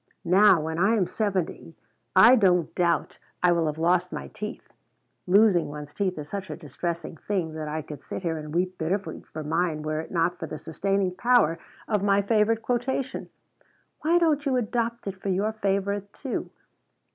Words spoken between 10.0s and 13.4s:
it not for the sustaining power of my favorite quotation.